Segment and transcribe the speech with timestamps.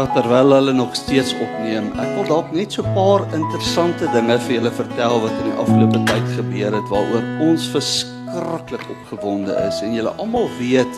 [0.00, 4.38] Ja, terwyl hulle nog steeds opneem, ek wil dalk net so 'n paar interessante dinge
[4.46, 9.82] vir julle vertel wat in die afgelope tyd gebeur het waaroor ons verskriklik opgewonde is.
[9.82, 10.94] En julle almal weet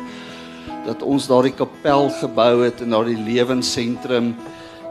[0.87, 4.37] dat ons daardie kapel gebou het en daardie lewensentrum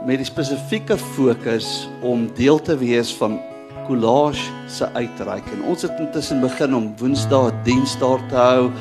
[0.03, 3.39] met die spesifieke fokus om deel te wees van
[3.87, 5.47] Collage se uitreik.
[5.55, 8.71] En ons het intussen begin om Woensdae diens daar te hou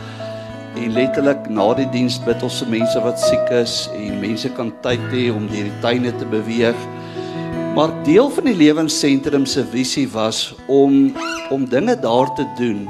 [0.78, 4.70] En letterlik na die diens bid ons vir mense wat siek is en mense kan
[4.84, 6.78] tyd hê om deur die tuine te beweeg.
[7.74, 11.12] Maar deel van die lewensentrum se visie was om
[11.50, 12.84] om dinge daar te doen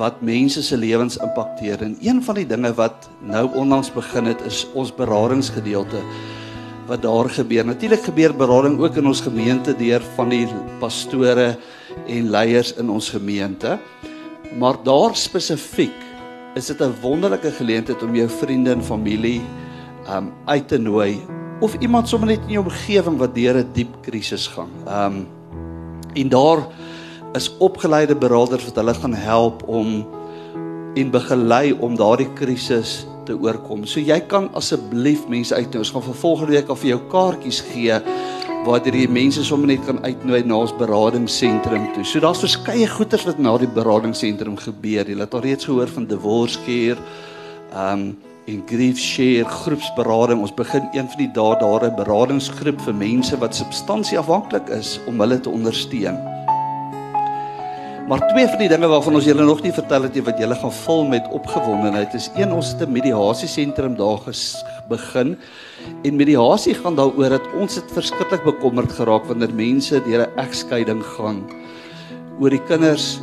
[0.00, 1.82] wat mense se lewens impakteer.
[1.84, 6.00] En een van die dinge wat nou onlangs begin het is ons beradingsgedeelte
[6.86, 7.66] wat daar gebeur.
[7.66, 10.46] Natuurlik gebeur berading ook in ons gemeente deur van die
[10.80, 11.56] pastore
[12.06, 13.78] en leiers in ons gemeente.
[14.56, 16.05] Maar daar spesifiek
[16.56, 19.42] is dit 'n wonderlike geleentheid om jou vriende en familie
[20.08, 21.20] um uit te nooi
[21.60, 24.70] of iemand sommer net in jou omgewing wat deur 'n diep krisis gaan.
[24.88, 25.28] Um
[26.14, 26.66] en daar
[27.34, 30.06] is opgeleide beraders wat hulle gaan help om
[30.94, 33.84] en begelei om daardie krisis te oorkom.
[33.84, 35.78] So jy kan asseblief mense uitnooi.
[35.78, 38.00] Ons gaan vir volgende week al vir jou kaartjies gee
[38.66, 42.04] waar jy mense sommer net kan uitnooi na ons beradingsentrum toe.
[42.04, 45.06] So daar's verskeie goeders wat na die beradingsentrum gebeur.
[45.06, 46.98] Jy het al reeds gehoor van divorce care,
[47.72, 50.38] um en grief share groepsberading.
[50.38, 55.00] Ons begin een van die dae daar 'n beradingsgroep vir mense wat substansie afhanklik is
[55.06, 56.35] om hulle te ondersteun.
[58.06, 60.54] Maar twee van die dinge waarvan ons julle nog nie vertel het nie wat julle
[60.54, 64.22] gaan vul met opgewondenheid is een ons het 'n mediasiesentrum daar
[64.88, 65.36] begin
[66.02, 71.02] En mediasie gaan daaroor dat ons dit verskriklik bekommerd geraak wanneer mense deur 'n egskeiding
[71.02, 71.44] gaan
[72.40, 73.20] oor die kinders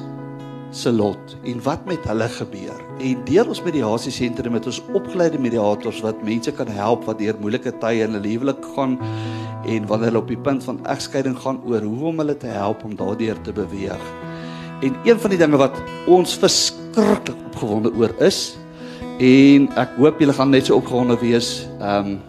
[0.72, 2.76] se lot en wat met hulle gebeur.
[3.00, 7.36] En deur ons mediasie sentrum het ons opgeleide mediators wat mense kan help wat deur
[7.40, 9.00] moeilike tye in hulle huwelik gaan
[9.66, 12.84] en wanneer hulle op die punt van egskeiding gaan oor hoe om hulle te help
[12.84, 14.23] om daardeur te beweeg.
[14.84, 15.78] En een van die dinge wat
[16.12, 18.58] ons verskriklik opgewonde oor is
[19.24, 22.22] en ek hoop julle gaan net so opgewonde wees, ehm um,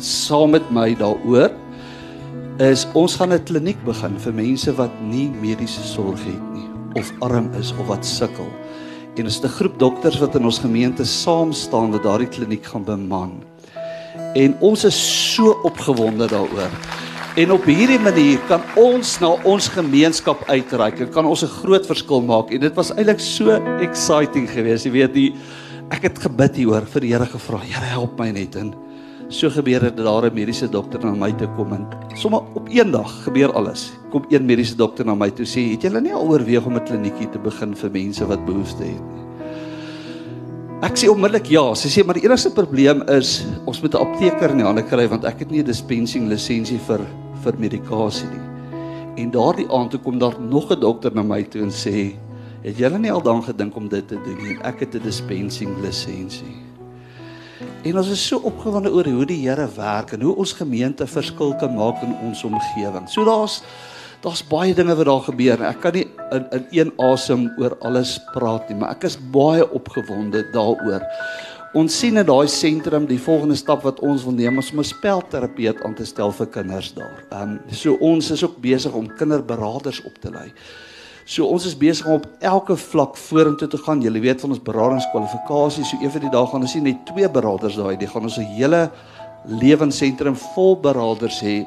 [0.00, 1.50] saam met my daaroor
[2.64, 7.12] is ons gaan 'n kliniek begin vir mense wat nie mediese sorg het nie of
[7.20, 8.48] arm is of wat sukkel.
[9.16, 12.64] En ons het 'n groep dokters wat in ons gemeente saam staan wat daardie kliniek
[12.64, 13.42] gaan beman.
[14.34, 16.72] En ons is so opgewonde daaroor.
[17.38, 21.86] En op hierdie manier kan ons na ons gemeenskap uitreik en kan ons 'n groot
[21.86, 22.50] verskil maak.
[22.50, 25.34] En dit was eintlik so exciting geweest, jy weet, die
[25.90, 28.74] ek het gebid hieroor vir die Here gevra, Here help my net in.
[29.28, 31.86] So gebeur dit dat daar 'n mediese dokter na my toe kom en
[32.16, 33.92] sommer op een dag gebeur alles.
[34.10, 36.84] Kom een mediese dokter na my toe sê, "Het julle nie al oorweeg om 'n
[36.84, 39.29] kliniekie te begin vir mense wat behoefte het nie?"
[40.80, 41.74] Ek sê onmiddellik ja.
[41.76, 45.06] Sy sê, "Maar die enigste probleem is ons moet 'n apteker in die hande kry
[45.08, 47.00] want ek het nie 'n dispensing lisensie vir
[47.44, 51.62] vir medikasie nie." En daardie aand toe kom daar nog 'n dokter na my toe
[51.62, 52.16] en sê,
[52.62, 54.56] "Het julle nie al dan gedink om dit te doen nie?
[54.64, 56.56] Ek het 'n dispensing lisensie."
[57.84, 61.54] En ons is so opgewonde oor hoe die Here werk en hoe ons gemeente verskil
[61.56, 63.08] kan maak in ons omgewing.
[63.08, 63.62] So daar's
[64.22, 65.62] daar's baie dinge wat daar gebeur.
[65.62, 69.64] Ek kan nie in in een asem oor alles praat nie, maar ek is baie
[69.70, 71.06] opgewonde daaroor.
[71.72, 74.84] Ons sien in daai sentrum die volgende stap wat ons wil neem is om 'n
[74.84, 77.24] spelterapeut aan te stel vir kinders daar.
[77.30, 80.52] Ehm um, so ons is ook besig om kinderberaders op te lei.
[81.24, 84.00] So ons is besig om op elke vlak vorentoe te gaan.
[84.02, 85.88] Julle weet van ons beradingskwalifikasies.
[85.88, 88.38] So een van die dae gaan ons nie net twee beraders daai, die gaan ons
[88.38, 88.90] 'n hele
[89.46, 91.64] lewensentrum vol beraders hê,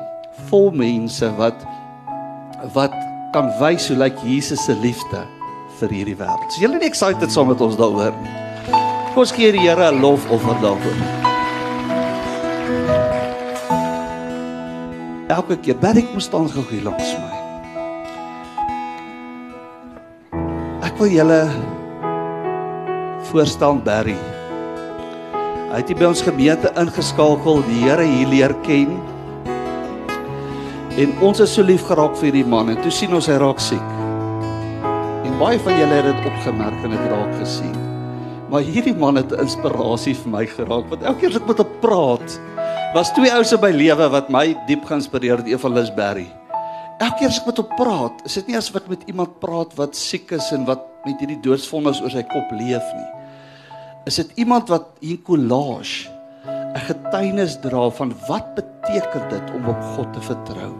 [0.50, 1.66] vol mense wat
[2.74, 5.24] wat kan wys hoe lyk Jesus se liefde
[5.80, 6.50] vir hierdie wêreld.
[6.54, 8.14] So julle is excited saam met ons daaroor.
[9.14, 10.98] Kom ons gee die Here 'n lof offer daarvoor.
[15.34, 17.34] Elke keer, baie kom staan gou hier langs my.
[20.86, 21.50] Ek wil julle
[23.32, 24.20] voorstel Barry.
[25.72, 29.13] Hy het by ons gemeente ingeskakel, die Here hier leer ken.
[30.94, 33.62] En ons is so lief geraak vir hierdie man en toe sien ons hy raak
[33.66, 33.94] siek.
[35.26, 37.74] En baie van julle het dit opgemerk en dit raak gesien.
[38.52, 41.58] Maar hierdie man het 'n inspirasie vir my geraak want elke keer as ek met
[41.58, 42.38] hom praat,
[42.94, 46.28] was twee in my lewe wat my diep geïnspireer het, een van hulle is Barry.
[47.00, 49.74] Elke keer as ek met hom praat, is dit nie asof ek met iemand praat
[49.76, 53.10] wat siek is en wat met hierdie doodsvonnis oor sy kop leef nie.
[54.06, 56.13] Is dit iemand wat in collage
[56.74, 60.72] 'n getuienis dra van wat beteken dit om op God te vertrou?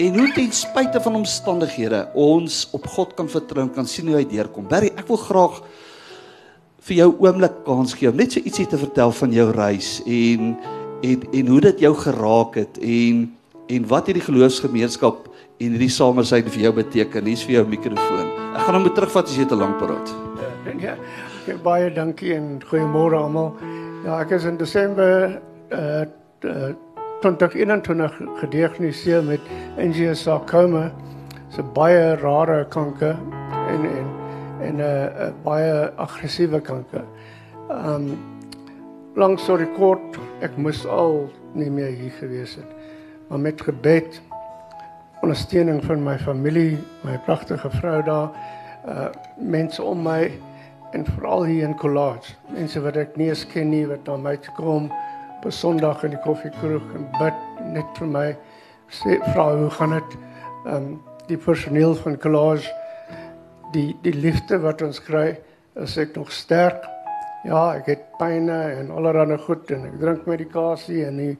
[0.00, 4.16] En hoe ten spyte van omstandighede ons op God kan vertrou en kan sien hoe
[4.16, 4.68] hy deurkom.
[4.68, 5.58] Barry, ek wil graag
[6.80, 10.54] vir jou oomblik kans gee om net so ietsie te vertel van jou reis en
[11.04, 13.26] en en hoe dit jou geraak het en
[13.68, 15.28] en wat hierdie geloofsgemeenskap
[15.60, 17.28] en hierdie samersyn vir jou beteken.
[17.28, 18.32] Hier's vir jou mikrofoon.
[18.56, 20.16] Ek gaan hom nou terugvat as jy te lank praat.
[20.80, 20.96] Ja,
[21.46, 23.52] ja, baie dankie en goeiemôre almal.
[24.00, 25.40] Ja, ek is in Desember
[25.76, 26.06] uh,
[26.48, 26.72] uh
[27.20, 29.40] 2021 gediagnoseer met
[29.76, 30.86] angiosarcoma.
[31.28, 33.18] Dit is 'n baie rare kanker
[33.68, 34.08] en en
[34.60, 37.04] en 'n uh, baie aggressiewe kanker.
[37.68, 38.16] Um
[39.14, 42.72] lang storie kort, ek moes al nie meer hier gewees het.
[43.28, 44.22] Maar met gebed
[45.20, 48.30] ondersteuning van my familie, my pragtige vrou daar,
[48.88, 50.30] uh mense om my
[50.92, 52.34] en veral hier in Collage.
[52.54, 54.90] Mense wat ek nie eens ken nie wat na my toe kom
[55.40, 57.44] op Sondag in die koffiekroeg en bid
[57.74, 58.26] net vir my
[58.90, 60.18] sê vra hoe gaan dit?
[60.68, 60.90] Um
[61.30, 62.72] die personeel van Collage
[63.74, 65.38] die die liefde wat ons kry,
[65.78, 66.82] is ek nog sterk.
[67.46, 71.36] Ja, ek het pyne en allerlei goed en ek drink medikasie en die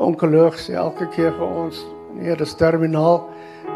[0.00, 1.82] onkoloog sê elke keer vir ons
[2.12, 3.22] Nee, dis terminaal,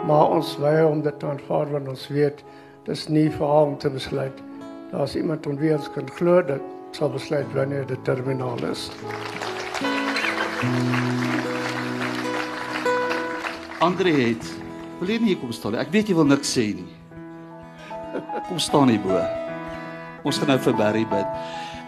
[0.05, 2.43] maar ons wy om dit te aanvaar want ons weet
[2.85, 4.43] dis nie vir hom om te besluit.
[4.91, 6.63] Daar's iemand om wie ons kan glo dat
[6.95, 8.91] sal besluit wanneer dit terminaal is.
[13.79, 14.47] Andre het
[15.01, 15.83] wil jy nie kom staan nie.
[15.83, 16.89] Ek weet jy wil niks sê nie.
[18.49, 19.19] Kom staan hier bo.
[20.27, 21.37] Ons gaan nou vir Barry bid.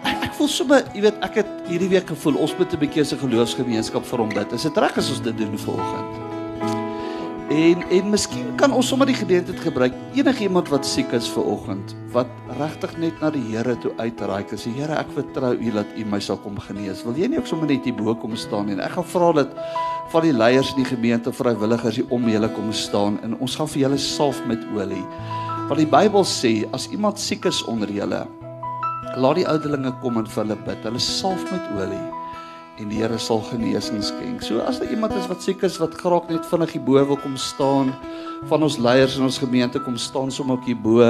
[0.06, 3.04] Ek, ek voel sommer, jy weet, ek het hierdie week gevoel ons moet 'n bietjie
[3.04, 4.52] se geloofsgemeenskap vir hom bid.
[4.52, 6.17] Is dit reg as ons dit doen vanoggend?
[7.58, 11.94] En en miskien kan ons sommer die geleentheid gebruik enigiemand wat siek is vir oggend
[12.14, 12.28] wat
[12.58, 16.04] regtig net na die Here toe uitreik en sê Here ek vertrou U dat U
[16.12, 17.02] my sal kom genees.
[17.06, 18.76] Wil jy nie ook sommer net hier bo kom staan nie?
[18.78, 19.56] Ek gaan vra dat
[20.12, 23.72] van die leiers in die gemeente vrywilligers hier om julle kom staan en ons gaan
[23.74, 25.02] vir julle salf met olie.
[25.66, 28.22] Want die Bybel sê as iemand siek is onder julle,
[29.18, 30.86] laat die ouderlinge kom en vir hulle bid.
[30.86, 32.17] Hulle salf met olie
[32.78, 34.42] en die Here sal genesing skenk.
[34.46, 37.18] So as daar iemand is wat siek is wat graag net vinnig hier bo wil
[37.18, 37.92] kom staan,
[38.50, 41.02] van ons leiers in ons gemeente kom staan sommer op hier bo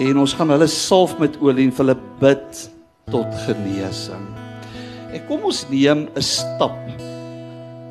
[0.00, 2.62] en ons gaan hulle salf met olie en vir hulle bid
[3.10, 4.28] tot genesing.
[5.10, 6.78] En kom ons neem 'n stap.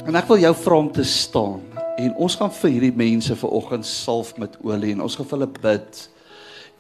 [0.08, 1.62] En ek wil jou vra om te staan
[1.98, 5.54] en ons gaan vir hierdie mense vanoggend salf met olie en ons gaan vir hulle
[5.62, 6.10] bid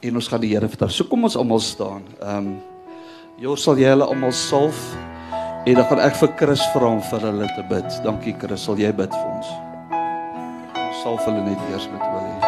[0.01, 0.89] en ons gaan die Here vertel.
[0.89, 2.03] So kom ons almal staan.
[2.21, 2.59] Ehm um,
[3.39, 4.75] Jy sal jy hulle almal salf.
[5.65, 7.97] En dan gaan ek vir Chris vra om vir hulle te bid.
[8.05, 9.49] Dankie Chris, sal jy bid vir ons?
[11.03, 12.39] Sal hulle net eers met olie.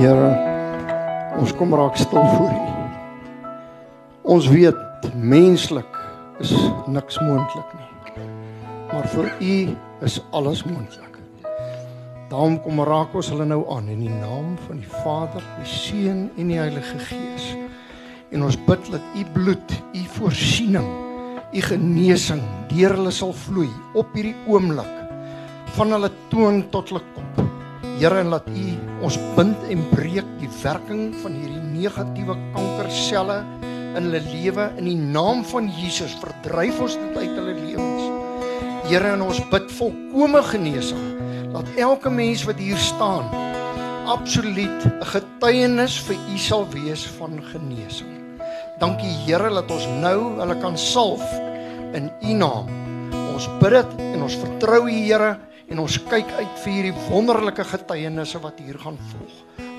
[0.00, 0.30] Here,
[1.36, 2.70] ons kom raak stil voor U.
[4.30, 5.98] Ons weet menslik
[6.40, 6.52] is
[6.88, 8.26] niks moontlik nie.
[8.90, 9.56] Maar vir U
[10.06, 11.18] is alles moontlik.
[12.30, 16.28] Daarom kom raak ons hulle nou aan in die naam van die Vader, die Seun
[16.38, 17.48] en die Heilige Gees.
[18.30, 20.86] En ons bid dat U bloed, U voorsiening,
[21.50, 24.96] U genesing deur hulle sal vloei op hierdie oomblik
[25.74, 27.42] van hulle toon tot hulle kop.
[27.98, 28.68] Here en laat U
[29.06, 33.42] ons bind en breek die werking van hierdie negatiewe kankerselle
[33.96, 38.06] in hulle lewe in die naam van Jesus verdryf ons dit uit hulle lewens.
[38.90, 41.06] Here en ons bid volkomme genesing
[41.50, 43.26] dat elke mens wat hier staan
[44.10, 48.14] absoluut 'n getuienis vir U sal wees van genesing.
[48.78, 51.24] Dankie Here dat ons nou hulle kan salf
[51.92, 52.66] in U naam.
[53.34, 55.38] Ons bid dit en ons vertrou U Here
[55.70, 59.36] en ons kyk uit vir hierdie wonderlike getuienisse wat hier gaan volg.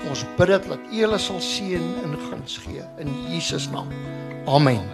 [0.08, 3.92] Ons bid dit dat U hulle sal seën en guns gee in Jesus naam.
[4.48, 4.88] Amen.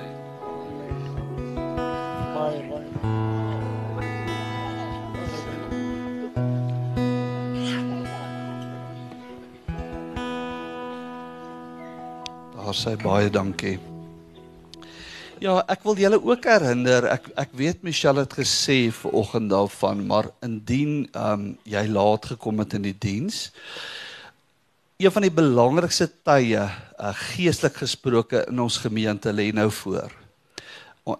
[2.34, 2.86] Baie baie.
[12.58, 13.78] Daar sê baie dankie.
[15.38, 20.00] Ja, ek wil julle ook herinner, ek ek weet Michelle het gesê ver oggend daarvan,
[20.10, 23.52] maar indien ehm um, jy laat gekom het in die diens,
[24.98, 30.10] een van die belangrikste tye uh, geestelik gesproke in ons gemeente lê nou voor.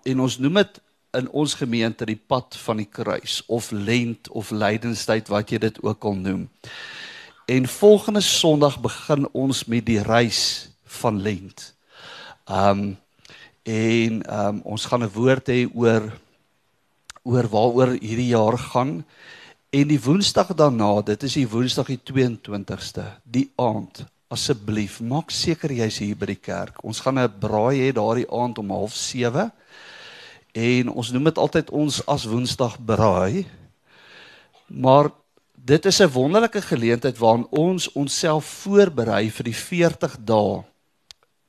[0.03, 0.83] En ons noem dit
[1.21, 5.83] in ons gemeente die pad van die kruis of lent of lydenstyd wat jy dit
[5.87, 6.49] ook al noem.
[7.47, 11.71] En volgende Sondag begin ons met die reis van lent.
[12.51, 12.99] Um
[13.69, 16.13] en um ons gaan 'n woord hê oor
[17.25, 19.05] oor waaroor hierdie jaar gaan
[19.69, 24.01] En die Woensdag daarna, dit is die Woensdag die 22ste, die aand,
[24.33, 26.81] asseblief maak seker jy's hier by die kerk.
[26.81, 29.53] Ons gaan 'n braai hê daardie aand om 07:30
[30.55, 33.47] En ons noem dit altyd ons as Woensdag braai.
[34.67, 35.11] Maar
[35.55, 40.65] dit is 'n wonderlike geleentheid waarin ons onsself voorberei vir die 40 dae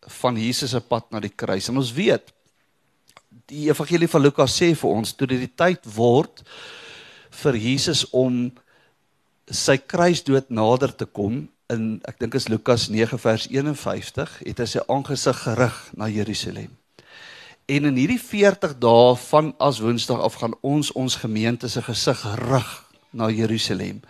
[0.07, 1.69] van Jesus se pad na die kruis.
[1.69, 2.31] En ons weet
[3.49, 6.43] die evangelie van Lukas sê vir ons toe dit die tyd word
[7.41, 8.49] vir Jesus om
[9.49, 14.67] sy kruisdood nader te kom in ek dink is Lukas 9 vers 51 het hy
[14.69, 16.73] sy aangesig gerig na Jerusalem.
[17.69, 22.23] En in hierdie 40 dae van as Woensdag af gaan ons ons gemeente se gesig
[22.49, 22.71] rig
[23.13, 24.01] na Jerusalem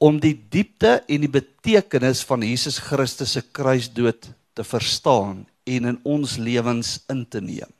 [0.00, 5.98] om die diepte en die betekenis van Jesus Christus se kruisdood te verstaan en in
[6.04, 7.72] ons lewens in te neem.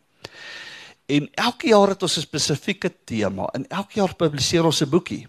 [1.10, 5.26] En elke jaar het ons 'n spesifieke tema en elke jaar publiseer ons 'n boekie.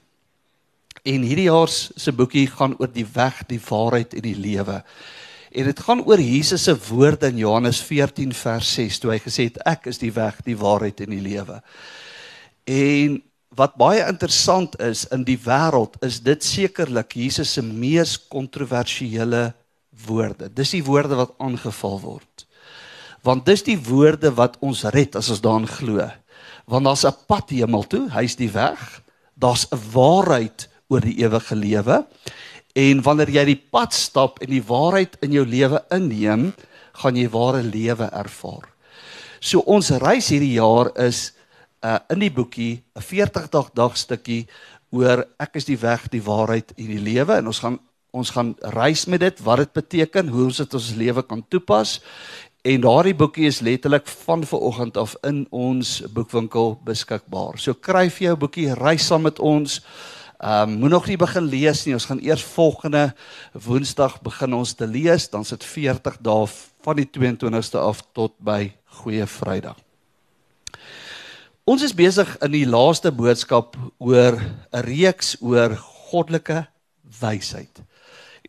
[1.03, 4.83] En hierdie jaar se boekie gaan oor die weg, die waarheid en die lewe.
[5.51, 9.43] En dit gaan oor Jesus se woorde in Johannes 14 vers 6 toe hy gesê
[9.43, 11.61] het ek is die weg, die waarheid en die lewe.
[12.63, 19.53] En wat baie interessant is in die wêreld is dit sekerlik Jesus se mees kontroversiële
[20.07, 20.49] woorde.
[20.53, 22.45] Dis die woorde wat aangeval word.
[23.21, 26.09] Want dis die woorde wat ons red as ons daarin glo.
[26.65, 29.01] Want daar's 'n pad hemel toe, hy's die weg.
[29.35, 32.05] Daar's 'n waarheid oor die ewige lewe
[32.77, 36.51] En wanneer jy die pad stap en die waarheid in jou lewe inneem,
[37.01, 38.67] gaan jy ware lewe ervaar.
[39.41, 41.31] So ons reis hierdie jaar is
[41.81, 44.47] uh in die boekie 'n 40 dag dag stukkie
[44.91, 47.79] oor ek is die weg, die waarheid en die lewe en ons gaan
[48.11, 51.99] ons gaan reis met dit wat dit beteken, hoe ons dit ons lewe kan toepas.
[52.61, 57.57] En daardie boekie is letterlik van vanoggend af in ons boekwinkel beskikbaar.
[57.57, 59.79] So kry vir jou boekie, reis saam met ons.
[60.41, 61.93] Ehm um, moet nog nie begin lees nie.
[61.93, 63.13] Ons gaan eers volgende
[63.53, 65.29] Woensdag begin ons te lees.
[65.29, 66.47] Dan sit 40 dae
[66.81, 69.77] van die 22ste af tot by Goeie Vrydag.
[71.63, 74.41] Ons is besig in die laaste boodskap oor
[74.73, 75.77] 'n reeks oor
[76.09, 76.65] goddelike
[77.21, 77.81] wysheid.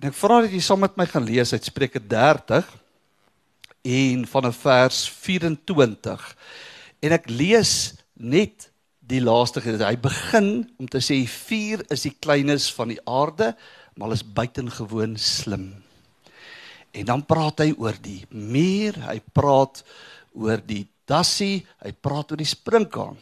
[0.02, 2.66] En ek vra dat jy saam met my gaan lees uit Spreuke 30
[3.86, 6.24] en van 'n vers 24.
[6.98, 8.66] En ek lees net
[8.98, 9.86] die laaste gedeelte.
[9.86, 13.54] Hy begin om te sê vuur is die kleines van die aarde,
[13.94, 15.84] maar is buitengewoon slim.
[16.90, 19.84] En dan praat hy oor die muur, hy praat
[20.34, 23.16] oor die dassie, hy praat oor die sprinkaan.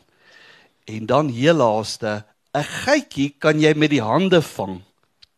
[0.86, 4.80] En dan heel laaste, 'n geitjie kan jy met die hande vang.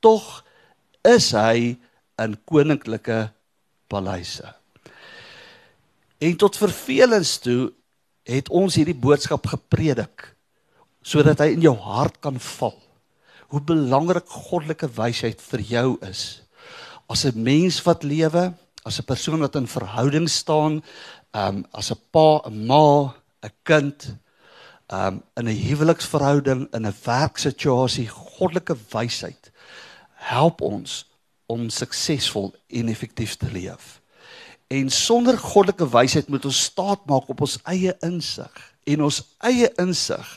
[0.01, 0.42] Tog
[1.07, 1.75] is hy
[2.23, 3.27] in koninklike
[3.91, 4.47] paleise.
[6.23, 7.73] En tot vervelings toe
[8.29, 10.31] het ons hierdie boodskap gepredik
[11.03, 12.77] sodat hy in jou hart kan val.
[13.51, 16.43] Hoe belangrik goddelike wysheid vir jou is.
[17.11, 18.55] As 'n mens wat lewe,
[18.87, 20.83] as 'n persoon wat in verhouding staan,
[21.35, 24.15] ehm um, as 'n pa, 'n ma, 'n kind,
[24.87, 29.52] ehm um, in 'n huweliksverhouding, in 'n werksituasie, goddelike wysheid
[30.23, 31.03] help ons
[31.51, 33.99] om suksesvol en effektief te leef.
[34.73, 39.69] En sonder goddelike wysheid moet ons staat maak op ons eie insig en ons eie
[39.79, 40.31] insig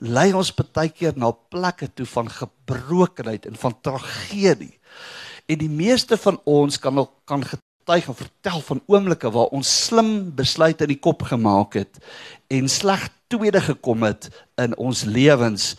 [0.00, 4.76] lei ons baie keer na plekke toe van gebrokenheid en van tragedie.
[5.50, 10.30] En die meeste van ons kan kan getuig en vertel van oomblikke waar ons slim
[10.38, 11.98] besluite in die kop gemaak het
[12.52, 14.28] en sleg tweede gekom het
[14.58, 15.74] in ons lewens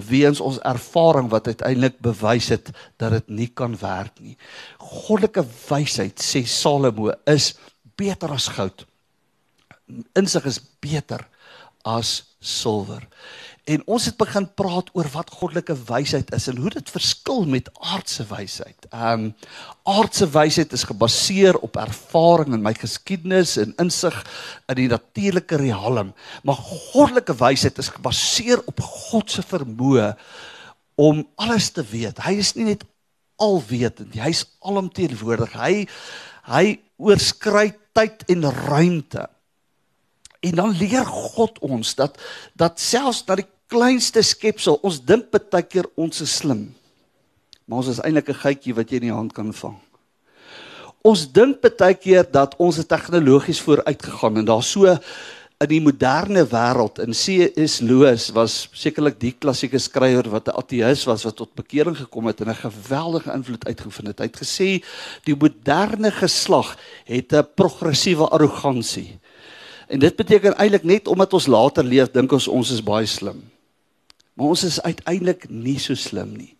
[0.00, 4.36] weens ons ervaring wat uiteindelik bewys het dat dit nie kan werk nie.
[4.78, 7.54] Goddelike wysheid sê Salomo is
[7.96, 8.86] beter as goud.
[10.18, 11.26] Insig is beter
[11.86, 13.06] as silwer.
[13.66, 17.70] En ons het begin praat oor wat goddelike wysheid is en hoe dit verskil met
[17.82, 18.86] aardse wysheid.
[18.92, 19.32] Ehm um,
[19.86, 24.14] aardse wysheid is gebaseer op ervaring en my geskiedenis en insig
[24.70, 30.12] in die natuurlike riem, maar goddelike wysheid is gebaseer op God se vermoë
[30.94, 32.22] om alles te weet.
[32.22, 32.86] Hy is nie net
[33.42, 35.58] alwetend nie, hy's alomteenwoordig.
[35.58, 35.86] Hy
[36.46, 39.26] hy oorskry tyd en ruimte.
[40.46, 42.18] En dan leer God ons dat
[42.54, 46.68] dat selfs dat die kleinste skepsel, ons dink baie keer ons is slim.
[47.66, 49.78] Maar ons is eintlik 'n geitjie wat jy in die hand kan vang.
[51.02, 54.98] Ons dink baie keer dat ons tegnologies vooruit gegaan en daar so
[55.56, 57.80] in die moderne wêreld in C.S.
[57.80, 62.40] Lewis was sekerlik die klassieke skrywer wat 'n ateïs was wat tot bekering gekom het
[62.40, 64.18] en 'n geweldige invloed uitgeoefen het.
[64.18, 64.84] Hy het gesê
[65.24, 69.18] die moderne geslag het 'n progressiewe arrogansie.
[69.88, 73.55] En dit beteken eintlik net omdat ons later leef, dink ons ons is baie slim.
[74.36, 76.52] Maar ons is uiteindelik nie so slim nie.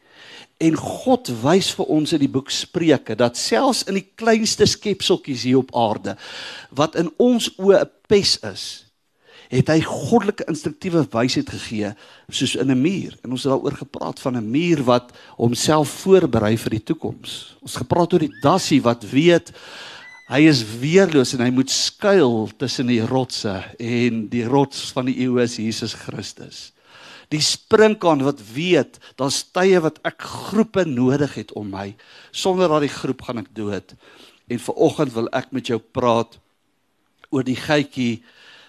[0.57, 5.45] En God wys vir ons in die boek Spreuke dat selfs in die kleinste skepseltjies
[5.45, 6.17] hier op aarde
[6.77, 8.87] wat in ons oë 'n pes is,
[9.53, 11.93] het hy goddelike instruktiewe wysheid gegee
[12.29, 13.17] soos in 'n muur.
[13.23, 17.57] En ons het daaroor gepraat van 'n muur wat homself voorberei vir die toekoms.
[17.61, 19.53] Ons gepraat oor die dassie wat weet
[20.29, 25.21] hy is weerloos en hy moet skuil tussen die rotse en die rots van die
[25.21, 26.73] eeue is Jesus Christus.
[27.35, 31.89] Die sprinkaan wat weet daar's tye wat ek groepe nodig het om my
[32.31, 33.97] sonder daardie groep gaan ek dood.
[34.47, 36.39] En vir oggend wil ek met jou praat
[37.35, 38.23] oor die geitjie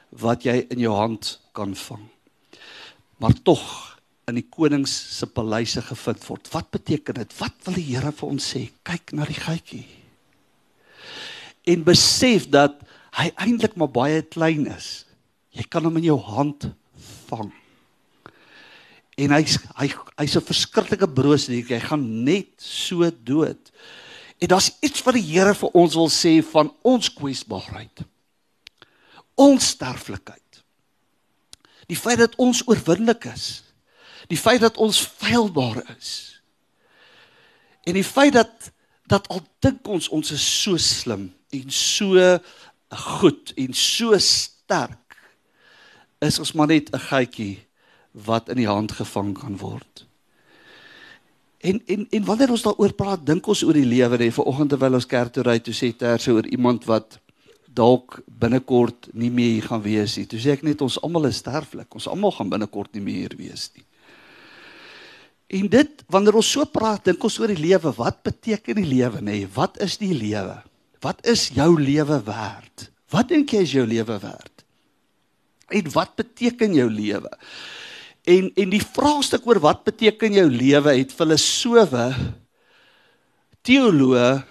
[0.09, 2.07] wat jy in jou hand kan vang.
[3.21, 3.63] Maar tog
[4.27, 6.49] in die konings se paleise gevind word.
[6.51, 7.37] Wat beteken dit?
[7.39, 8.65] Wat wil die Here vir ons sê?
[8.87, 9.85] Kyk na die geitjie.
[11.67, 12.81] En besef dat
[13.17, 15.07] hy eintlik maar baie klein is.
[15.55, 16.69] Jy kan hom in jou hand
[17.29, 17.51] vang.
[19.17, 21.65] En hy's hy hy's 'n verskriklike broos hier.
[21.65, 23.71] Hy gaan net so dood.
[24.39, 28.05] En daar's iets wat die Here vir ons wil sê van ons kwesbaarheid
[29.38, 30.63] ons sterflikheid.
[31.88, 33.62] Die feit dat ons oorwinnelik is.
[34.27, 36.41] Die feit dat ons feilbaar is.
[37.88, 38.74] En die feit dat
[39.07, 42.24] dat al dink ons ons is so slim en so
[43.07, 45.15] goed en so sterk
[46.19, 47.55] is ons maar net 'n geitjie
[48.25, 50.05] wat in die hand gevang kan word.
[51.59, 55.00] En en en wanneer ons daaroor praat, dink ons oor die lewe, hè, vanoggend terwyl
[55.00, 57.19] ons kerk toe ry, toe sê Terse oor iemand wat
[57.77, 60.25] dalk binnekort nie meer hier gaan wees nie.
[60.29, 61.89] Toe sê ek net ons almal is sterflik.
[61.93, 63.86] Ons almal gaan binnekort nie meer hier wees nie.
[65.47, 67.93] En dit wanneer ons so praat, dink ons oor die lewe.
[67.95, 69.43] Wat beteken die lewe nê?
[69.43, 70.57] Nee, wat is die lewe?
[71.05, 72.88] Wat is jou lewe werd?
[73.13, 74.65] Wat dink jy is jou lewe werd?
[75.71, 77.31] En wat beteken jou lewe?
[78.27, 82.07] En en die vraagstuk oor wat beteken jou lewe het filosowe,
[83.63, 84.43] teoloë,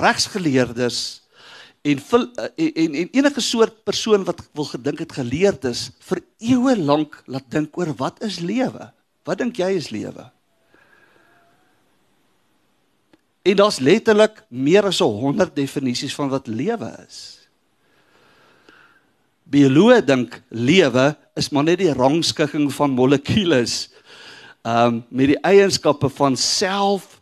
[0.00, 1.20] regsgeleerdes
[1.82, 6.76] en, en en en enige soort persoon wat wil gedink het geleerd is vir eeue
[6.76, 8.90] lank laat dink oor wat is lewe?
[9.24, 10.30] Wat dink jy is lewe?
[13.42, 17.39] En daar's letterlik meer as 100 definisies van wat lewe is.
[19.50, 21.08] Bioloë dink lewe
[21.38, 23.88] is maar net die rangskikking van molekules
[24.68, 27.16] um met die eienskappe van self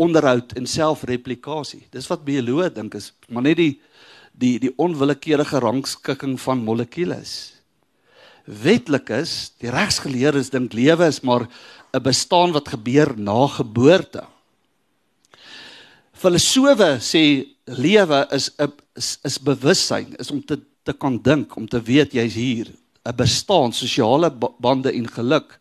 [0.00, 1.84] onderhoud en selfreplikasie.
[1.94, 3.72] Dis wat bioloë dink is maar net die
[4.32, 7.52] die die onwillekeurige rangskikking van molekules.
[8.42, 11.46] Wetlik is, die regsgeleerdes dink lewe is maar
[11.94, 14.24] 'n bestaan wat gebeur na geboorte.
[16.12, 21.68] Filosowe sê lewe is 'n is, is bewussyn, is om te te kan dink, om
[21.68, 22.68] te weet jy's hier,
[23.04, 25.60] 'n bestaan, sosiale bande en geluk.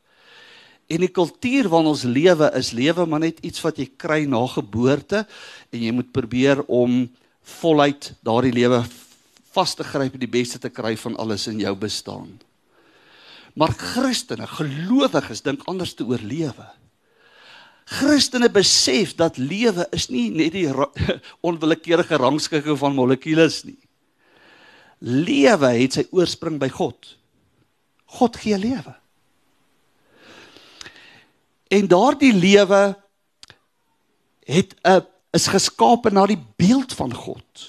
[0.88, 4.41] En die kultuur waarin ons lewe is lewe maar net iets wat jy kry na
[4.47, 5.27] geboorte
[5.71, 7.10] en jy moet probeer om
[7.62, 8.84] voluit daardie lewe
[9.55, 12.39] vas te gryp en die beste te kry van alles in jou bestaan.
[13.55, 16.67] Maar Christene, gelowiges dink anders te oor lewe.
[17.91, 20.67] Christene besef dat lewe is nie net die
[21.47, 23.79] onwillekeurige rangskikking van molekules nie.
[25.02, 27.16] Lewe het sy oorsprong by God.
[28.18, 28.94] God gee lewe.
[31.72, 32.82] En daardie lewe
[34.46, 37.68] het 'n is geskape na die beeld van God.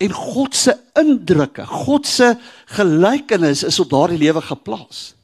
[0.00, 2.32] En God se indrukke, God se
[2.64, 5.14] gelykenis is op daardie lewe geplaas.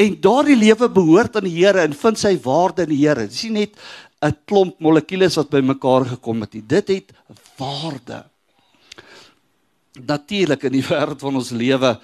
[0.00, 3.26] En daardie lewe behoort aan die Here en vind sy waarde in die Here.
[3.26, 3.76] Dit is nie net
[4.22, 6.66] 'n klomp molekules wat bymekaar gekom het nie.
[6.66, 7.12] Dit het
[7.58, 8.24] waarde.
[10.00, 11.98] Natuurlik in die wêreld van ons lewe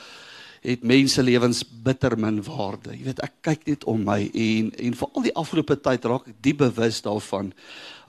[0.61, 2.93] het mense lewens bitter min waarde.
[2.97, 6.41] Jy weet, ek kyk net om my en en veral die afgelope tyd raak ek
[6.45, 7.53] diep bewus daarvan.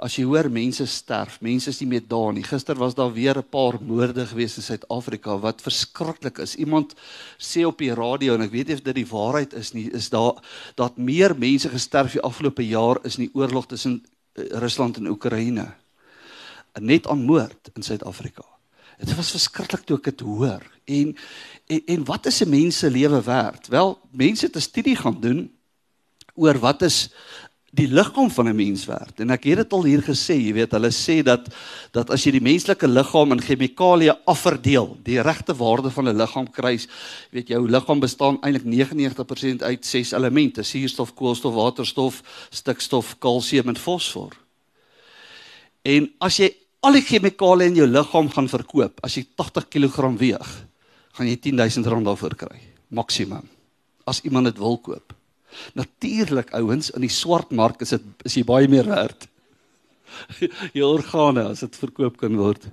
[0.02, 2.44] As jy hoor mense sterf, mense is nie meer daar nie.
[2.44, 6.56] Gister was daar weer 'n paar moorde gewees in Suid-Afrika wat verskriklik is.
[6.56, 6.96] Iemand
[7.38, 10.10] sê op die radio en ek weet nie of dit die waarheid is nie, is
[10.10, 10.42] daar
[10.76, 15.08] dat meer mense gesterf die afgelope jaar is in die oorlog tussen eh, Rusland en
[15.08, 15.76] Oekraïne.
[16.80, 18.59] Net aan moord in Suid-Afrika.
[19.00, 20.66] Dit was verskriklik toe ek dit hoor.
[20.86, 21.16] En
[21.70, 23.68] en, en wat is 'n mens se lewe werd?
[23.68, 25.52] Wel, mense het 'n studie gaan doen
[26.36, 27.10] oor wat is
[27.72, 29.20] die liggaam van 'n mens werd.
[29.20, 31.48] En ek het dit al hier gesê, jy weet, hulle sê dat
[31.92, 36.52] dat as jy die menslike liggaam in chemikalieë afverdeel, die regte waarde van 'n liggaam
[36.52, 36.80] kry,
[37.32, 43.78] weet jou liggaam bestaan eintlik 99% uit ses elemente: suurstof, koolstof, waterstof, stikstof, kalsium en
[43.78, 44.34] fosfor.
[45.82, 50.12] En as jy al die chemikalieë in jou liggaam gaan verkoop, as jy 80 kg
[50.20, 50.52] weeg,
[51.18, 52.60] gaan jy 10000 rand daarvoor kry,
[52.96, 53.48] maksimum.
[54.08, 55.14] As iemand dit wil koop.
[55.78, 59.28] Natuurlik ouens, in die swart mark is dit is jy baie meer werd.
[60.78, 62.64] Jou organe as dit verkoop kan word.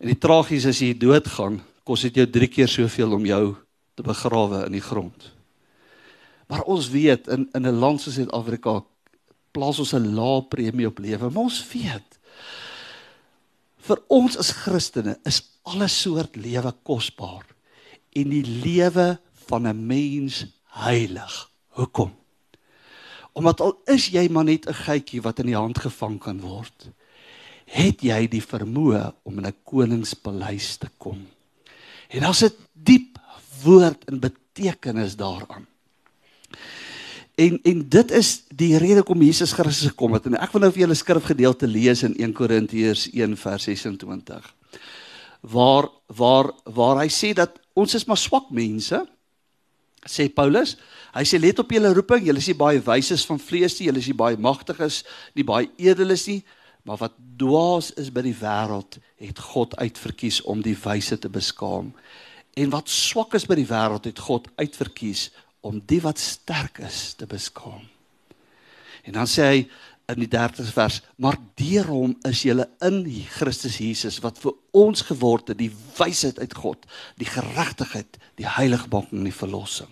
[0.00, 3.54] En die tragies is as jy doodgaan, kos dit jou 3 keer soveel om jou
[3.96, 5.30] te begrawe in die grond.
[6.50, 8.82] Maar ons weet in in 'n land soos Suid-Afrika
[9.52, 12.18] plaas ons 'n lae premie op lewe, maar ons weet
[13.86, 17.44] vir ons as Christene is alle soort lewe kosbaar
[18.16, 19.18] en die lewe
[19.48, 20.46] van 'n mens
[20.82, 21.50] heilig.
[21.76, 22.14] Hoekom?
[23.32, 26.88] Omdat al is jy maar net 'n geitjie wat in die hand gevang kan word,
[27.66, 31.26] het jy die vermoë om in 'n koningspaleis te kom.
[32.08, 33.18] En daar's 'n diep
[33.62, 35.66] woord en betekenis daaraan.
[37.36, 40.24] En en dit is die rede kom Jesus Christus gekom het.
[40.28, 44.46] En ek wil nou vir julle skrifgedeelte lees in 1 Korintiërs 1 vers 26.
[45.52, 49.02] Waar waar waar hy sê dat ons is maar swak mense.
[50.06, 50.76] Sê Paulus,
[51.12, 54.00] hy sê let op julle roeping, julle is nie baie wyses van vlees nie, julle
[54.00, 55.02] is nie baie magtiges,
[55.34, 56.38] nie baie edeles nie,
[56.86, 61.90] maar wat dwaas is by die wêreld, het God uitverkies om die wyse te beskaam.
[62.56, 65.26] En wat swak is by die wêreld, het God uitverkies
[65.66, 67.84] om die wat sterk is te beskaam.
[69.06, 69.60] En dan sê hy
[70.12, 72.54] in die 30ste vers, maar deur hom is jy
[72.86, 73.00] in
[73.34, 76.86] Christus Jesus wat vir ons geword het die wysheid uit God,
[77.18, 79.90] die geregtigheid, die heiligmaking en die verlossing.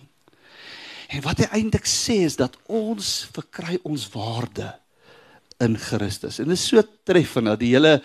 [1.11, 4.71] En wat hy eintlik sê is dat ons verkry ons waarde
[5.63, 6.41] in Christus.
[6.41, 7.99] En dit is so treffend dat die hele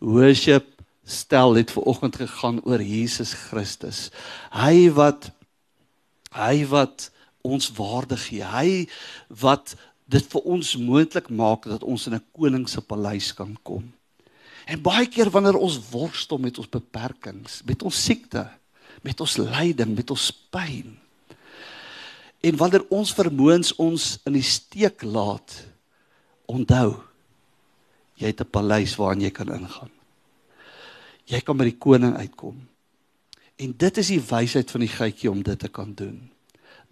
[0.00, 0.68] worship
[1.04, 4.08] stel het ver oggend gegaan oor Jesus Christus.
[4.56, 5.28] Hy wat
[6.34, 7.10] hy wat
[7.44, 8.44] ons waarde gee.
[8.44, 8.86] Hy
[9.28, 9.74] wat
[10.10, 13.92] dit vir ons moontlik maak dat ons in 'n koning se paleis kan kom.
[14.66, 18.48] En baie keer wanneer ons worstel met ons beperkings, met ons siekte,
[19.02, 20.96] met ons lyding, met ons pyn.
[22.40, 25.66] En wanneer ons vermoëns ons in die steek laat,
[26.46, 27.00] onthou
[28.16, 29.90] jy het 'n paleis waarin jy kan ingaan.
[31.24, 32.68] Jy kan by die koning uitkom.
[33.56, 36.33] En dit is die wysheid van die geitjie om dit te kan doen.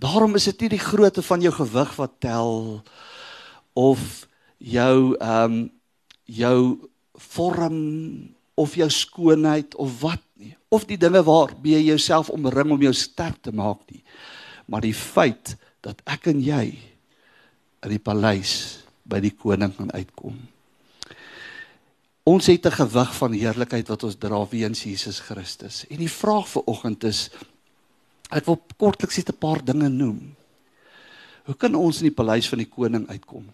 [0.03, 2.83] Daarom is dit nie die grootte van jou gewig wat tel
[3.79, 4.27] of
[4.59, 5.71] jou ehm um,
[6.33, 6.89] jou
[7.33, 7.79] vorm
[8.55, 10.55] of jou skoonheid of wat nie.
[10.69, 14.03] Of die dinge waarmee jy jouself omring om jou sterk te maak nie.
[14.67, 16.65] Maar die feit dat ek en jy
[17.83, 18.55] in die paleis
[19.05, 20.39] by die koning kan uitkom.
[22.23, 25.85] Ons het 'n gewig van heerlikheid wat ons dra weens Jesus Christus.
[25.91, 27.31] En die vraag vir oggend is
[28.33, 30.35] Ek wil kortliks net 'n paar dinge noem.
[31.45, 33.45] Hoe kan ons in die paleis van die koning uitkom?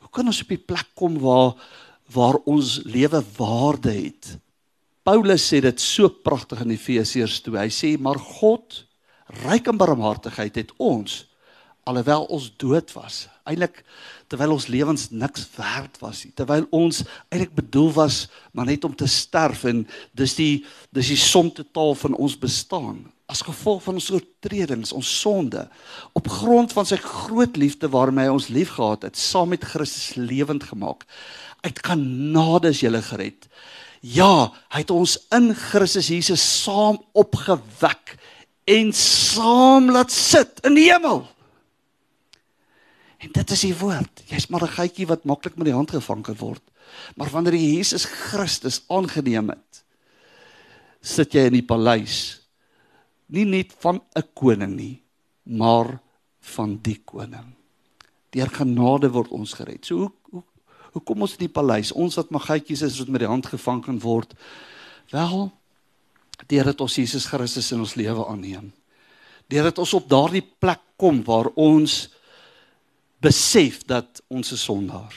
[0.00, 1.54] Hoe kan ons op die plek kom waar
[2.12, 4.38] waar ons lewe waarde het?
[5.02, 7.58] Paulus sê dit so pragtig in Efesiërs 2.
[7.58, 8.84] Hy sê maar God
[9.42, 11.24] ryk in barmhartigheid het ons
[11.88, 13.82] alhoewel ons dood was, eintlik
[14.30, 18.94] terwyl ons lewens niks werd was nie, terwyl ons eintlik bedoel was maar net om
[18.96, 19.82] te sterf en
[20.16, 20.52] dis die
[20.94, 25.64] dis die som totaal van ons bestaan as gevolg van ons oortredings, ons sonde,
[26.18, 30.66] op grond van sy groot liefde waarmee hy ons liefgehad het, saam met Christus lewend
[30.68, 31.06] gemaak.
[31.64, 33.48] Uit genade is jy gered.
[34.02, 38.16] Ja, hy het ons in Christus Jesus saam opgewek
[38.68, 41.22] en saam laat sit in die hemel.
[43.22, 44.24] En dit is die woord.
[44.26, 46.62] Jy's maar 'n geitjie wat maklik met die hand gevang kan word.
[47.16, 49.84] Maar wanneer jy Jesus Christus aangeneem het,
[51.00, 52.40] sit jy in die paleis
[53.32, 55.02] nie net van 'n koning nie,
[55.42, 56.00] maar
[56.40, 57.54] van die koning.
[58.30, 59.86] Deur genade word ons gered.
[59.86, 60.42] So hoe hoe
[60.92, 61.92] hoe kom ons in die paleis?
[61.92, 64.34] Ons wat maggetjies is wat met die hand gevang kan word.
[65.10, 65.52] Wel,
[66.46, 68.72] deur dit ons Jesus Christus in ons lewe aanneem.
[69.48, 72.10] Deur dit ons op daardie plek kom waar ons
[73.22, 75.14] besef dat ons 'n sondaar.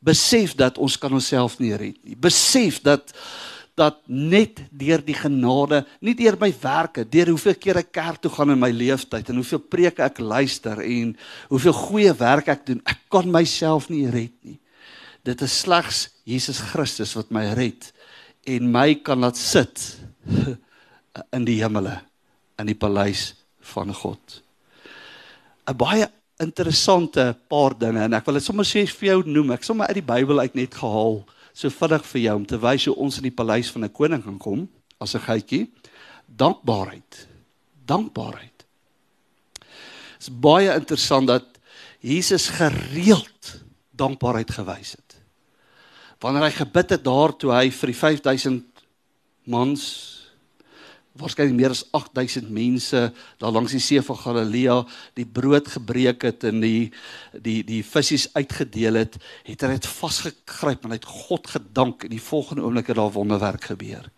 [0.00, 2.16] Besef dat ons kan onsself nie red nie.
[2.16, 3.12] Besef dat
[3.74, 8.30] dat net deur die genade, nie deur my werke, deur hoeveel keer ek kerk toe
[8.30, 11.16] gaan in my lewenstyd en hoeveel preke ek luister en
[11.48, 14.58] hoeveel goeie werk ek doen, ek kan myself nie red nie.
[15.24, 17.92] Dit is slegs Jesus Christus wat my red
[18.44, 19.96] en my kan laat sit
[21.36, 22.02] in die hemele
[22.60, 23.32] in die paleis
[23.72, 24.42] van God.
[25.66, 26.10] 'n Baie
[26.42, 29.54] interessante paar dinge en ek wil dit sommer sê vir jou noem.
[29.54, 32.86] Ek sommer uit die Bybel uit net gehaal so vinnig vir jou om te wys
[32.88, 34.68] hoe ons in die paleis van 'n koning kan kom
[35.00, 35.70] as 'n geitjie.
[36.26, 37.28] Dankbaarheid.
[37.86, 38.64] Dankbaarheid.
[39.58, 41.44] Dit is baie interessant dat
[42.00, 45.16] Jesus gereeld dankbaarheid gewys het.
[46.20, 48.64] Wanneer hy gebid het daar toe hy vir die 5000
[49.44, 50.21] mans
[51.18, 53.00] waarskynlik meer as 8000 mense
[53.40, 54.78] daar langs die see van Galilea
[55.18, 56.92] die brood gebreek het en die
[57.32, 62.22] die die visse uitgedeel het, het hy dit vasgegryp en het God gedank en die
[62.22, 64.08] volgende oomblik het daar wonderwerk gebeur.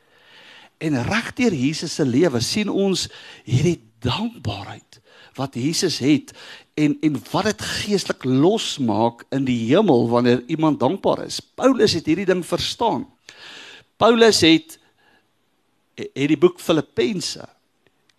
[0.78, 3.08] En regdeur Jesus se lewe sien ons
[3.46, 5.00] hierdie dankbaarheid
[5.34, 6.30] wat Jesus het
[6.78, 11.40] en en wat dit geestelik losmaak in die hemel wanneer iemand dankbaar is.
[11.40, 13.06] Paulus het hierdie ding verstaan.
[13.96, 14.78] Paulus het
[15.94, 17.48] het die boek Filippense,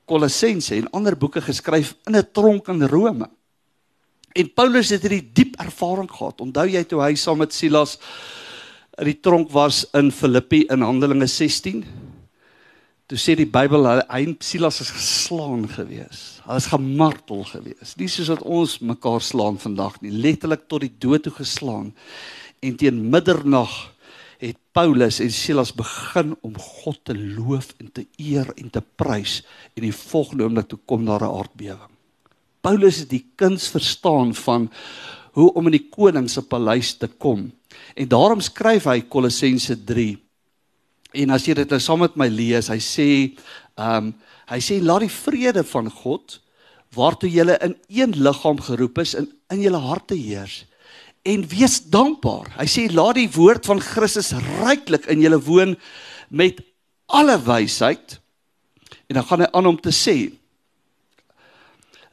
[0.06, 3.30] Kolossense en ander boeke geskryf in 'n tronk in Rome.
[4.36, 6.42] En Paulus het hierdie diep ervaring gehad.
[6.42, 7.98] Onthou jy toe hy saam met Silas
[9.00, 11.86] in die tronk was in Filippi in Handelinge 16?
[13.08, 16.42] Toe sê die Bybel hy en Silas is geslaan gewees.
[16.44, 17.96] Hulle is gemartel gewees.
[17.98, 21.94] Nie soos wat ons mekaar slaan vandag nie, letterlik tot die dood toe geslaan.
[22.66, 23.95] En teen middernag
[24.42, 29.42] het Paulus en Silas begin om God te loof en te eer en te prys
[29.74, 31.94] en die volgende oomblik toe kom daar 'n aardbewing.
[32.62, 34.72] Paulus het die kuns verstaan van
[35.32, 37.52] hoe om in die koning se paleis te kom.
[37.96, 39.76] En daarom skryf hy Kolossense
[41.12, 43.10] En as jy dit nou saam met my lees, hy sê,
[43.78, 46.36] ehm um, hy sê laat die vrede van God
[46.94, 50.66] waartoe julle in een liggaam geroep is in in julle harte heers
[51.26, 52.52] en wees dankbaar.
[52.60, 55.74] Hy sê laat die woord van Christus ryklik in julle woon
[56.30, 56.62] met
[57.10, 58.20] alle wysheid.
[59.10, 60.18] En dan gaan hy aan om te sê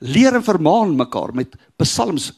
[0.02, 2.32] leer en vermaan mekaar met psalms,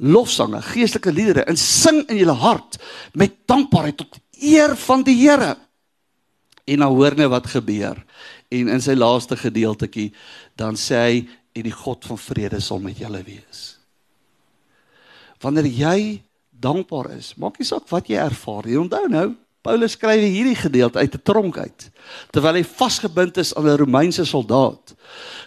[0.00, 2.78] lofsange, geestelike liedere en sing in julle hart
[3.12, 5.52] met dankbaarheid tot eer van die Here.
[6.64, 7.98] En nou hoor net wat gebeur.
[8.48, 10.08] En in sy laaste gedeeltjie
[10.56, 11.20] dan sê hy
[11.52, 13.81] en die God van vrede sal met julle wees.
[15.42, 18.78] Wanneer jy dankbaar is, maak nie saak wat jy ervaar nie.
[18.78, 21.90] Onthou nou, Paulus skryf hierdie gedeelte uit 'n tronk uit
[22.34, 24.94] terwyl hy vasgebind is aan 'n Romeinse soldaat,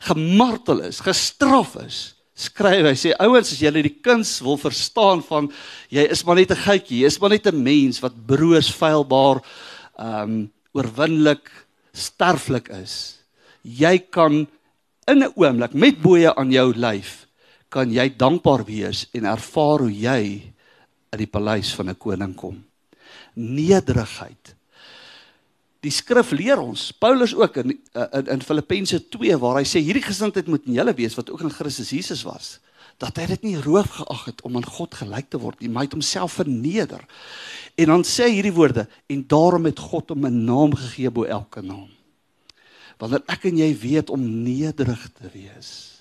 [0.07, 2.15] gemartel is, gestraf is.
[2.35, 5.51] Skryf hy sê ouens as julle die kuns wil verstaan van
[5.89, 9.43] jy is maar net 'n geitjie, jy is maar net 'n mens wat broos feilbaar
[9.99, 11.49] ehm um, oorwinnelik
[11.93, 13.15] sterflik is.
[13.63, 14.47] Jy kan
[15.07, 17.24] in 'n oomblik met boeye aan jou lyf
[17.75, 20.21] kan jy dankbaar wees en ervaar hoe jy
[21.11, 22.63] in die paleis van 'n koning kom.
[23.35, 24.55] Nederigheid.
[25.83, 27.79] Die skrif leer ons, Paulus ook in
[28.11, 31.41] in, in Filippense 2 waar hy sê hierdie gesindheid moet in julle wees wat ook
[31.41, 32.59] in Christus Jesus was,
[32.97, 35.83] dat hy dit nie roof geag het om aan God gelyk te word nie, maar
[35.83, 37.03] hy het homself verneder.
[37.77, 41.61] En dan sê hierdie woorde en daarom het God hom 'n naam gegee bo elke
[41.61, 41.91] naam.
[42.97, 45.94] Wanneer ek en jy weet om nederig te wees.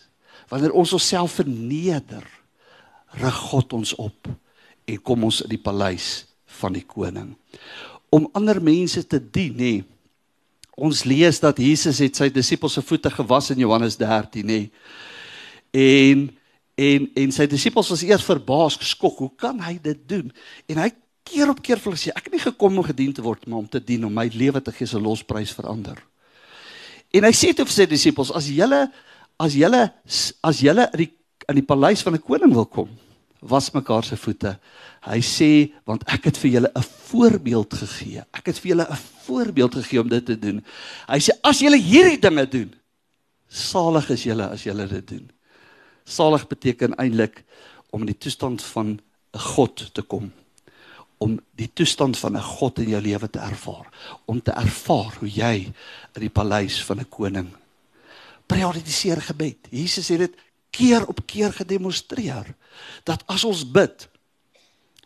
[0.51, 2.25] Wanneer ons onsself verneder,
[3.21, 4.31] rig God ons op
[4.85, 6.27] en kom ons in die paleis
[6.61, 7.33] van die koning.
[8.13, 9.75] Om ander mense te dien, nê.
[10.75, 14.63] Ons lees dat Jesus het sy disippels se voete gewas in Johannes 13, nê.
[15.75, 16.29] En
[16.75, 20.33] en en sy disippels was eers verbaas, geskok, hoe kan hy dit doen?
[20.67, 20.89] En hy
[21.25, 23.63] keer op keer vir hulle sê ek het nie gekom om gedien te word maar
[23.63, 25.97] om te dien om my lewe te gee se losprys verander.
[27.15, 28.83] En hy sê toe vir sy disippels as julle
[29.41, 29.89] as julle
[30.43, 31.11] as julle in die
[31.51, 32.89] in die paleis van 'n koning wil kom,
[33.41, 34.59] was mekaar se voete.
[35.03, 38.25] Hy sê want ek het vir julle 'n voorbeeld gegee.
[38.33, 40.65] Ek het vir julle 'n voorbeeld gegee om dit te doen.
[41.09, 42.75] Hy sê as julle hierdie dinge doen,
[43.49, 45.31] salig is julle as julle dit doen.
[46.05, 47.45] Salig beteken eintlik
[47.91, 49.01] om in die toestand van
[49.35, 50.33] 'n God te kom
[51.19, 53.87] om die toestand van 'n God in jou lewe te ervaar,
[54.25, 55.73] om te ervaar hoe jy
[56.15, 57.64] in die paleis van 'n koning
[58.51, 59.71] prioritiseer gebed.
[59.71, 60.43] Jesus het dit
[60.75, 62.51] keer op keer gedemonstreer
[63.07, 64.09] dat as ons bid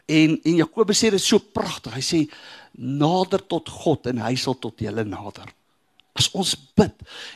[0.08, 1.92] en en Jakobus sê dit so pragtig.
[1.92, 2.20] Hy sê
[2.78, 5.50] nader tot God en hy sal tot julle nader.
[6.16, 6.94] As ons bid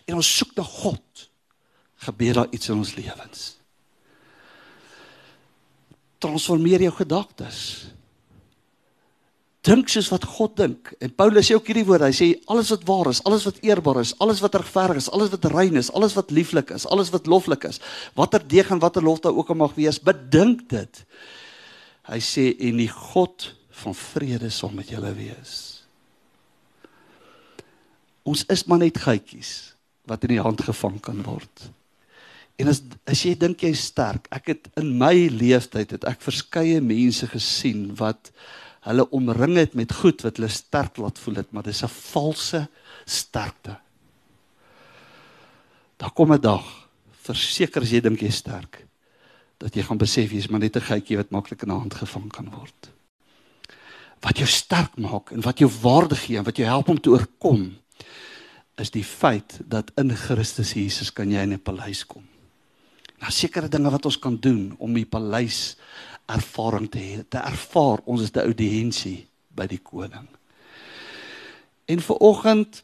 [0.08, 1.26] en ons soek na God,
[2.06, 3.42] gebeur daar iets in ons lewens.
[6.22, 7.58] Transformeer jou gedagtes
[9.66, 10.90] dink soos wat God dink.
[11.02, 12.08] En Paulus sê ook hierdie woorde.
[12.10, 15.30] Hy sê alles wat waar is, alles wat eerbaar is, alles wat regverdig is, alles
[15.34, 17.78] wat rein is, alles wat lieflik is, alles wat loflik is,
[18.18, 21.04] watter deeg en watter lof daar ook al mag wees, bedink dit.
[22.10, 25.54] Hy sê en die God van vrede sal met julle wees.
[28.26, 29.72] Ons is maar net geitjies
[30.10, 31.70] wat in die hand gevang kan word.
[32.60, 36.82] En as as jy dink jy's sterk, ek het in my lewenstyd het ek verskeie
[36.84, 38.30] mense gesien wat
[38.82, 42.68] hulle omring het met goed wat hulle sterk laat voel het, maar dis 'n valse
[43.04, 43.78] sterkte.
[45.96, 46.88] Daar kom 'n dag,
[47.22, 48.86] verseker as jy dink jy's sterk,
[49.58, 52.32] dat jy gaan besef jy's maar net 'n geitjie wat maklik in 'n hand gevang
[52.32, 52.90] kan word.
[54.20, 57.10] Wat jou sterk maak en wat jou waarde gee en wat jou help om te
[57.10, 57.76] oorkom
[58.76, 62.24] is die feit dat in Christus Jesus kan jy in 'n paleis kom.
[63.22, 65.76] Nou sekere dinge wat ons kan doen om die paleis
[66.26, 70.28] ervaring te hê, te ervaar ons is 'n audiensie by die koning.
[71.86, 72.82] En vir oggend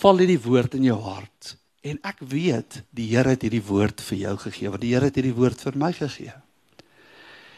[0.00, 4.18] val hierdie woord in jou hart en ek weet die Here het hierdie woord vir
[4.18, 6.34] jou gegee want die Here het hierdie woord vir my gegee.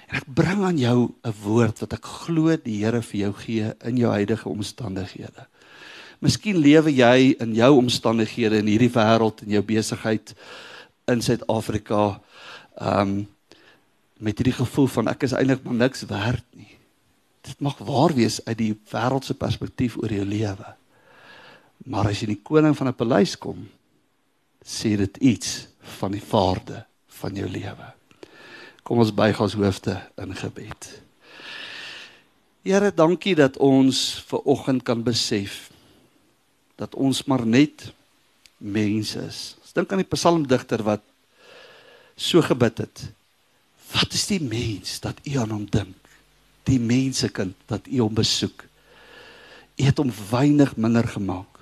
[0.08, 3.72] En ek bring aan jou 'n woord wat ek glo die Here vir jou gee
[3.84, 5.46] in jou huidige omstandighede.
[6.20, 10.34] Miskien lewe jy in jou omstandighede in hierdie wêreld in jou besigheid
[11.06, 12.20] in Suid-Afrika
[12.80, 13.26] um
[14.18, 16.74] met hierdie gevoel van ek is eintlik maar niks werd nie.
[17.46, 20.74] Dit mag waar wees uit die wêreldse perspektief oor jou lewe.
[21.88, 23.68] Maar as jy in die koning van 'n paleis kom,
[24.64, 25.68] sê dit iets
[26.00, 27.92] van die waarde van jou lewe.
[28.82, 31.00] Kom ons buig ons hoofde in gebed.
[32.62, 35.70] Here, dankie dat ons ver oggend kan besef
[36.76, 37.92] dat ons maar net
[38.58, 39.56] mense is.
[39.62, 41.02] Ons dink aan die psalmdigter wat
[42.16, 43.04] so gebid het.
[43.92, 45.96] Wat is die mens dat U aan hom dink?
[46.68, 48.64] Die mensekind wat U hom besoek.
[49.78, 51.60] U het hom weinig minder gemaak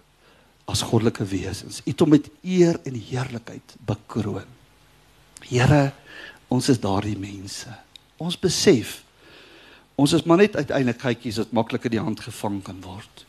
[0.67, 1.81] as goddelike wesens.
[1.85, 4.49] U het hom met eer en heerlikheid bekroon.
[5.47, 5.93] Here,
[6.49, 7.71] ons is daardie mense.
[8.17, 9.03] Ons besef
[9.97, 13.23] ons is maar net uiteindelik kykies wat maklik in die hand gevang kan word.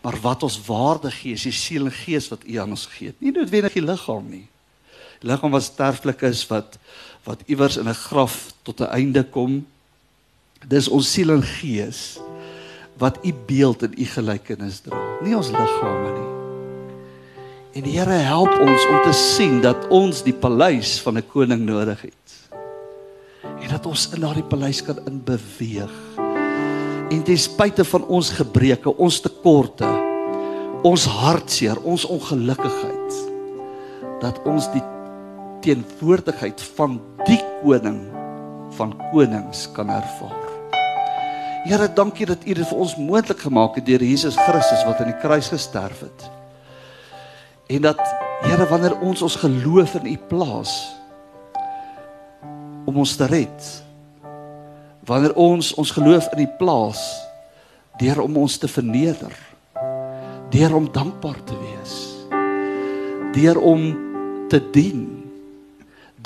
[0.00, 3.12] Maar wat ons waarde gee, is die siel en gees wat U aan ons gee.
[3.20, 4.46] Nie noodwendig die liggaam nie.
[5.20, 6.78] Die liggaam wat sterflik is wat
[7.24, 9.66] wat iewers in 'n graf tot 'n einde kom.
[10.68, 12.18] Dis ons siel en gees
[12.98, 14.98] wat U beeld en U gelykenis dra.
[15.22, 16.28] Nie ons liggame nie.
[17.78, 21.62] En die Here help ons om te sien dat ons die paleis van 'n koning
[21.64, 22.28] nodig het.
[23.62, 25.94] En dat ons in daardie paleis kan inbeweeg.
[27.08, 29.88] En ten spyte van ons gebreke, ons tekorte,
[30.82, 33.14] ons hartseer, ons ongelukkigheid,
[34.20, 34.82] dat ons die
[35.64, 38.00] teenwoordigheid van die koning
[38.78, 40.46] van konings kan ervaar.
[41.66, 45.10] Here, dankie dat U dit vir ons moontlik gemaak het deur Jesus Christus wat aan
[45.10, 46.28] die kruis gesterf het.
[47.68, 48.00] En dat
[48.38, 50.72] Here wanneer ons ons geloof in U plaas
[52.86, 53.70] om ons te red.
[55.08, 57.02] Wanneer ons ons geloof in U plaas
[57.98, 59.34] deur om ons te verneder.
[60.54, 61.96] Deur om dankbaar te wees.
[63.34, 63.90] Deur om
[64.48, 65.17] te dien.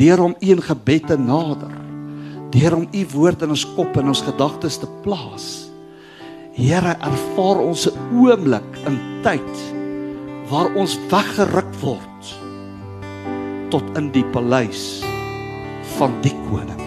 [0.02, 1.74] Deur om U in gebed te nader.
[2.50, 5.46] Deur om U woord in ons kop en ons gedagtes te plaas.
[6.56, 9.54] Here, ervaar ons 'n oomblik in tyd
[10.50, 12.22] waar ons weggeruk word
[13.70, 15.00] tot in die paleis
[15.96, 16.82] van die koning.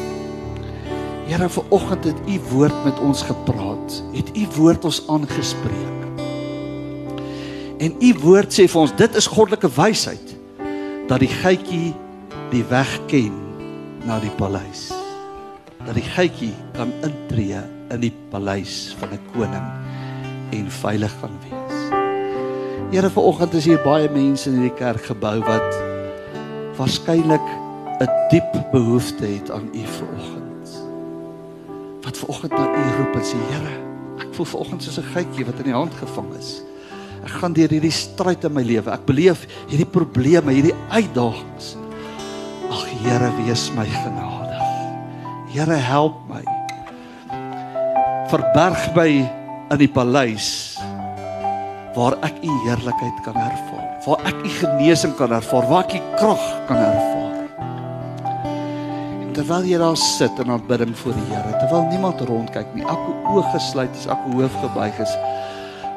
[1.26, 4.04] Here, vir oggend het u woord met ons gepraat.
[4.14, 6.20] Het u woord ons aangespreek.
[7.80, 10.36] En u woord sê vir ons dit is goddelike wysheid
[11.08, 11.96] dat die geitjie
[12.56, 13.34] die weg ken
[14.08, 14.88] na die paleis.
[15.84, 17.60] Dat die geitjie kan intree
[17.92, 19.68] in die paleis van 'n koning
[20.56, 21.78] en veilig kan wees.
[22.92, 25.72] Here vanoggend is hier baie mense in hierdie kerkgebou wat
[26.78, 27.48] waarskynlik
[28.00, 30.68] 'n diep behoefte het aan U vanoggend.
[32.04, 33.76] Wat vanoggend na U roep en sê Here,
[34.20, 36.62] ek voel vanoggend soos 'n geitjie wat in die hand gevang is.
[37.26, 38.92] Ek gaan deur hierdie stryd in my lewe.
[38.92, 41.85] Ek beleef hierdie probleme, hierdie uitdagings.
[43.06, 44.64] Here, wees my genadig.
[45.54, 46.42] Here, help my.
[48.32, 49.10] Verberg my
[49.70, 50.80] in die paleis
[51.96, 56.02] waar ek u heerlikheid kan ervaar, waar ek u genesing kan ervaar, waar ek u
[56.18, 57.38] krag kan ervaar.
[59.22, 63.16] En terwyl jy daar sit in aanbidding voor die Here, terwyl niemand rondkyk nie, elke
[63.32, 65.16] oog gesluit is, elke hoof gebuig is,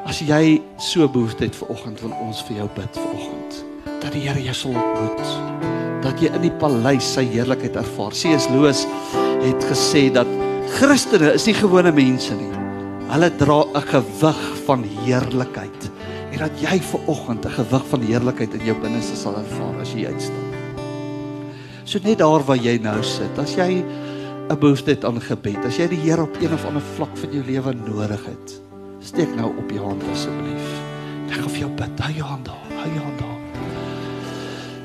[0.05, 3.63] as jy so behoefte het vir oggend wil ons vir jou bid vir oggend
[3.99, 5.78] dat die Here jou sal ontmoet
[6.09, 8.15] dat jy in die paleis sy heerlikheid ervaar.
[8.17, 8.47] C.S.
[8.49, 8.85] Lewis
[9.43, 10.29] het gesê dat
[10.79, 12.49] Christene is nie gewone mense nie.
[13.09, 15.89] Hulle dra 'n gewig van heerlikheid
[16.31, 19.93] en dat jy ver oggend 'n gewig van heerlikheid in jou binneste sal ervaar as
[19.93, 20.49] jy uitstap.
[21.85, 23.83] So net daar waar jy nou sit, as jy
[24.49, 27.31] 'n behoefte het aan gebed, as jy die Here op een of ander vlak van
[27.31, 28.61] jou lewe nodig het,
[28.99, 30.67] steek nou op jou hand asseblief.
[31.29, 31.99] Ek gaan vir jou bid.
[31.99, 32.65] Hou jou hand daar.
[32.81, 33.28] Hou jou hand daar.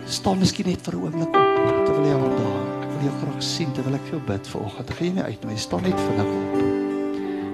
[0.04, 2.64] Staan miskien net vir 'n oomblik op terwyl jy hand daar.
[2.84, 4.90] Ek wil jou graag sien terwyl ek vir jou bid vanoggend.
[4.90, 5.56] Gaan jou nie uitnooi.
[5.56, 6.54] Staan net vinnig op.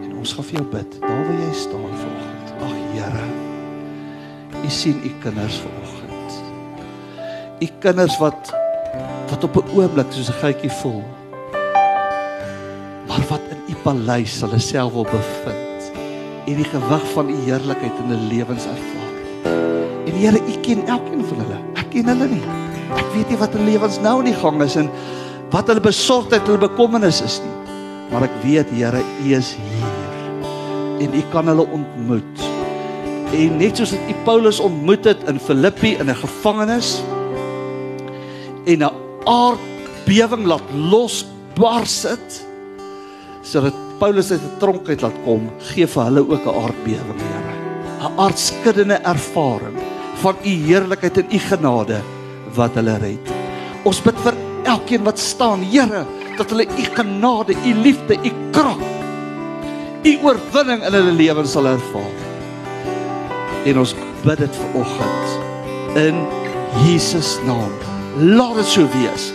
[0.04, 1.00] En ons gaan vir jou bid.
[1.00, 2.48] Daar waar jy staan vanoggend.
[2.60, 3.26] Ag Here.
[4.64, 6.42] U sien u kinders vanoggend.
[7.60, 8.52] U kinders wat
[9.30, 11.04] wat op 'n oomblik soos 'n geitjie voel.
[13.06, 15.92] Maar wat in u paleis hulle self wil bevind.
[16.46, 19.14] En die gewig van u heerlikheid in hulle lewens ervaar.
[20.06, 21.69] En Here, u ken elkeen van hulle.
[21.90, 22.44] Ek ken hulle nie.
[22.94, 24.86] Ek weet nie wat hulle lewens nou in die gang is en
[25.50, 27.74] wat hulle besorgdheid, hulle bekommernis is nie.
[28.12, 29.90] Maar ek weet Here, u is hier.
[31.02, 32.46] En u kan hulle ontmoet
[33.30, 37.02] En net soos dit U Paulus ontmoet het in Filippi in 'n gevangenis
[38.66, 42.46] en 'n aardbewing laat losbars het
[43.42, 47.54] sodat Paulus uit 'n tronk uit laat kom, gee vir hulle ook 'n aardbewing, Here.
[48.02, 49.89] 'n Aardskuddende ervaring
[50.20, 52.00] van U heerlikheid en U genade
[52.56, 53.34] wat hulle red.
[53.88, 56.04] Ons bid vir elkeen wat staan, Here,
[56.38, 58.82] dat hulle U genade, U liefde, U krag,
[60.04, 62.26] U oorwinning in hulle lewens sal ervaar.
[63.68, 63.94] En ons
[64.24, 66.24] bid dit vanoggend in
[66.86, 67.72] Jesus naam.
[68.20, 69.30] Laat dit so wees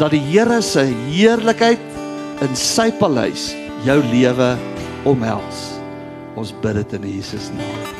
[0.00, 1.82] dat die Here se heerlikheid
[2.42, 3.52] in sy paleis
[3.86, 4.52] jou lewe
[5.06, 5.66] omhels.
[6.38, 7.91] Ons bid dit in Jesus naam.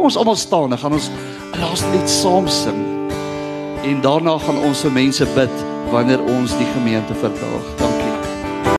[0.00, 1.10] Kom ons almal staan, dan gaan ons
[1.60, 2.78] laas net saam sing.
[3.84, 7.89] En daarna gaan ons vir mense bid wanneer ons die gemeente verdaag.